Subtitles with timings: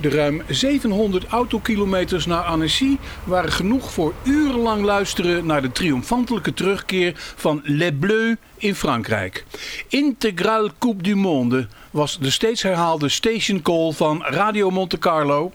[0.00, 7.12] De ruim 700 autokilometers naar Annecy waren genoeg voor urenlang luisteren naar de triomfantelijke terugkeer
[7.36, 9.44] van Les Bleus in Frankrijk.
[9.88, 15.52] Integral Coupe du Monde was de steeds herhaalde station call van Radio Monte Carlo.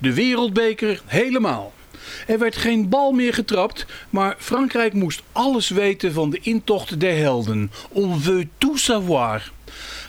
[0.00, 1.72] De wereldbeker helemaal.
[2.26, 7.16] Er werd geen bal meer getrapt, maar Frankrijk moest alles weten van de intocht der
[7.16, 7.70] helden.
[7.88, 9.50] On veut tout savoir.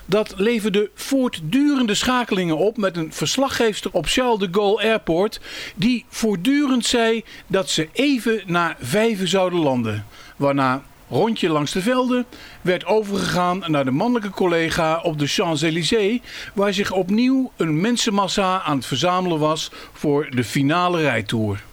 [0.06, 5.40] Dat leverde voortdurende schakelingen op met een verslaggeefster op Charles de Gaulle Airport
[5.76, 10.06] die voortdurend zei dat ze even na vijven zouden landen.
[10.36, 12.26] Waarna rondje langs de velden
[12.62, 16.20] werd overgegaan naar de mannelijke collega op de Champs-Élysées,
[16.54, 21.64] waar zich opnieuw een mensenmassa aan het verzamelen was voor de finale rijtour.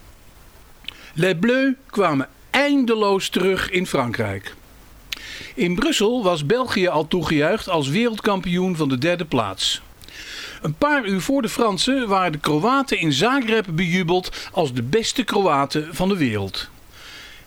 [1.14, 4.54] Les Bleus kwamen eindeloos terug in Frankrijk.
[5.60, 9.80] In Brussel was België al toegejuicht als wereldkampioen van de derde plaats.
[10.62, 15.22] Een paar uur voor de Fransen waren de Kroaten in Zagreb bejubeld als de beste
[15.22, 16.68] Kroaten van de wereld.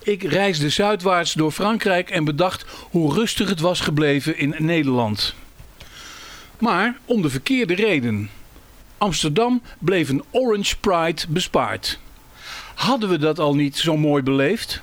[0.04, 5.34] Ik reisde zuidwaarts door Frankrijk en bedacht hoe rustig het was gebleven in Nederland.
[6.60, 8.30] Maar om de verkeerde reden.
[8.98, 12.00] Amsterdam bleef een Orange Pride bespaard.
[12.76, 14.82] Hadden we dat al niet zo mooi beleefd?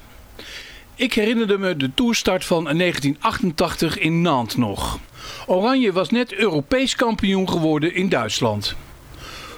[1.00, 4.98] Ik herinnerde me de toerstart van 1988 in Nantes nog.
[5.46, 8.74] Oranje was net Europees kampioen geworden in Duitsland.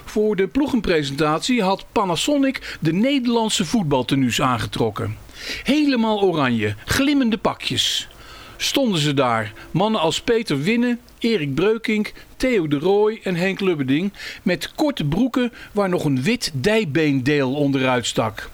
[0.05, 5.17] Voor de ploegenpresentatie had Panasonic de Nederlandse voetbaltenues aangetrokken.
[5.63, 8.09] Helemaal oranje, glimmende pakjes.
[8.63, 14.13] Stonden ze daar, mannen als Peter Winnen, Erik Breukink, Theo de Rooij en Henk Lubberding
[14.43, 18.49] met korte broeken waar nog een wit dijbeendeel onderuit stak.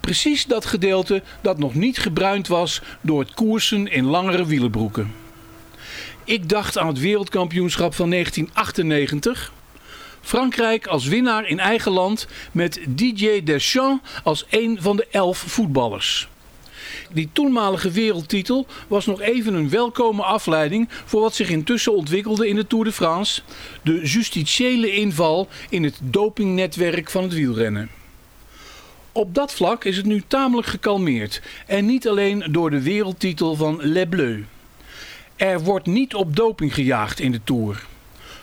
[0.00, 5.14] Precies dat gedeelte dat nog niet gebruind was door het koersen in langere wielenbroeken.
[6.24, 9.52] Ik dacht aan het wereldkampioenschap van 1998.
[10.20, 16.30] Frankrijk als winnaar in eigen land met Didier Deschamps als een van de elf voetballers.
[17.12, 22.56] Die toenmalige wereldtitel was nog even een welkome afleiding voor wat zich intussen ontwikkelde in
[22.56, 23.42] de Tour de France.
[23.82, 27.90] De justitiële inval in het dopingnetwerk van het wielrennen.
[29.12, 33.78] Op dat vlak is het nu tamelijk gekalmeerd en niet alleen door de wereldtitel van
[33.82, 34.40] Les Bleus.
[35.36, 37.86] Er wordt niet op doping gejaagd in de Tour.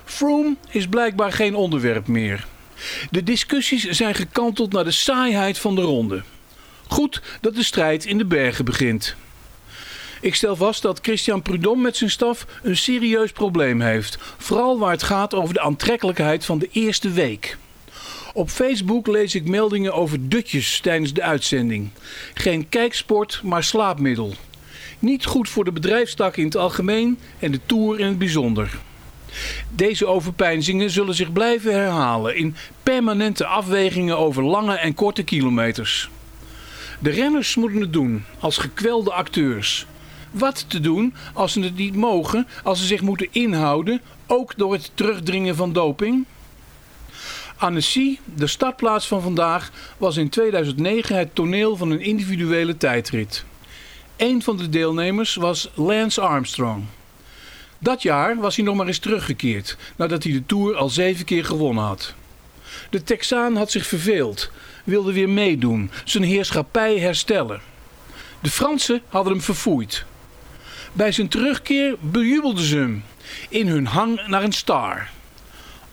[0.06, 2.48] Froome is blijkbaar geen onderwerp meer.
[3.12, 6.24] De discussies zijn gekanteld naar de saaiheid van de ronde.
[6.90, 9.16] Goed dat de strijd in de bergen begint.
[10.22, 14.18] Ik stel vast dat Christian Prudhomme met zijn staf een serieus probleem heeft.
[14.38, 17.58] Vooral waar het gaat over de aantrekkelijkheid van de eerste week.
[18.34, 21.90] Op Facebook lees ik meldingen over dutjes tijdens de uitzending.
[22.34, 24.34] Geen kijksport, maar slaapmiddel.
[25.00, 28.78] Niet goed voor de bedrijfstak in het algemeen en de Tour in het bijzonder.
[29.70, 36.10] Deze overpeinzingen zullen zich blijven herhalen in permanente afwegingen over lange en korte kilometers.
[37.00, 39.86] De renners moeten het doen als gekwelde acteurs.
[40.32, 44.74] Wat te doen als ze het niet mogen, als ze zich moeten inhouden, ook door
[44.74, 46.26] het terugdringen van doping?
[47.58, 53.44] Annecy, de startplaats van vandaag, was in 2009 het toneel van een individuele tijdrit.
[54.18, 56.84] Een van de deelnemers was Lance Armstrong.
[57.78, 61.46] Dat jaar was hij nog maar eens teruggekeerd, nadat hij de Tour al zeven keer
[61.46, 62.14] gewonnen had.
[62.90, 64.52] De Texaan had zich verveeld,
[64.84, 67.62] wilde weer meedoen, zijn heerschappij herstellen.
[68.42, 70.06] De Fransen hadden hem verfoeid.
[70.94, 73.04] Bij zijn terugkeer bejubelden ze hem,
[73.50, 75.10] in hun hang naar een star.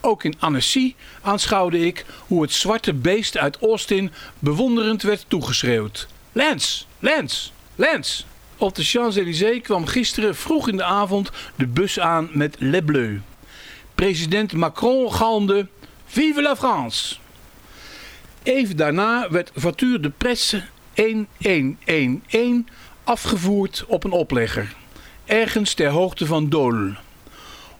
[0.00, 6.08] Ook in Annecy aanschouwde ik hoe het zwarte beest uit Austin bewonderend werd toegeschreeuwd.
[6.32, 8.25] Lance, Lance, Lance!
[8.56, 13.19] Op de Champs-Élysées kwam gisteren vroeg in de avond de bus aan met Les Bleus.
[13.94, 15.66] President Macron galmde
[16.06, 17.16] Vive la France!
[18.46, 20.62] Even daarna werd Voiture de Presse
[20.94, 22.62] 1111
[23.04, 24.74] afgevoerd op een oplegger,
[25.24, 26.96] ergens ter hoogte van Dole.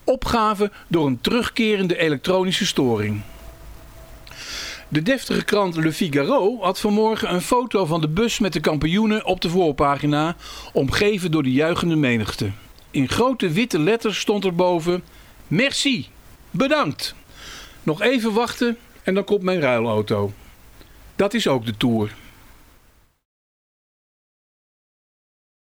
[0.04, 3.22] Opgave door een terugkerende elektronische storing.
[4.89, 9.24] De deftige krant Le Figaro had vanmorgen een foto van de bus met de kampioenen
[9.24, 10.36] op de voorpagina,
[10.72, 12.51] omgeven door de juichende menigte.
[12.91, 15.03] In grote witte letters stond erboven:
[15.47, 16.09] Merci,
[16.51, 17.15] bedankt.
[17.83, 20.33] Nog even wachten en dan komt mijn ruilauto.
[21.16, 22.15] Dat is ook de Tour.